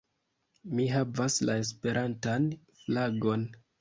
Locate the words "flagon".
2.81-3.45